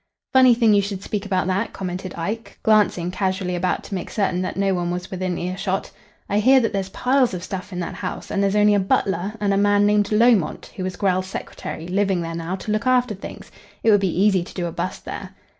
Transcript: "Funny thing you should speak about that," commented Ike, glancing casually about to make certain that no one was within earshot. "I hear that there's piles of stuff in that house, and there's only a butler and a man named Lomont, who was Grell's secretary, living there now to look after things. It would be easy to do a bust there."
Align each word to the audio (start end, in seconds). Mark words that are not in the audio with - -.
"Funny 0.33 0.55
thing 0.55 0.73
you 0.73 0.81
should 0.81 1.03
speak 1.03 1.27
about 1.27 1.45
that," 1.45 1.73
commented 1.73 2.15
Ike, 2.17 2.57
glancing 2.63 3.11
casually 3.11 3.55
about 3.55 3.83
to 3.83 3.93
make 3.93 4.09
certain 4.09 4.41
that 4.41 4.57
no 4.57 4.73
one 4.73 4.89
was 4.89 5.11
within 5.11 5.37
earshot. 5.37 5.91
"I 6.27 6.39
hear 6.39 6.59
that 6.59 6.73
there's 6.73 6.89
piles 6.89 7.35
of 7.35 7.43
stuff 7.43 7.71
in 7.71 7.79
that 7.81 7.93
house, 7.93 8.31
and 8.31 8.41
there's 8.41 8.55
only 8.55 8.73
a 8.73 8.79
butler 8.79 9.33
and 9.39 9.53
a 9.53 9.57
man 9.57 9.85
named 9.85 10.11
Lomont, 10.11 10.71
who 10.75 10.83
was 10.83 10.95
Grell's 10.95 11.27
secretary, 11.27 11.87
living 11.87 12.21
there 12.21 12.33
now 12.33 12.55
to 12.55 12.71
look 12.71 12.87
after 12.87 13.13
things. 13.13 13.51
It 13.83 13.91
would 13.91 14.01
be 14.01 14.19
easy 14.23 14.43
to 14.43 14.53
do 14.55 14.65
a 14.65 14.71
bust 14.71 15.05
there." 15.05 15.35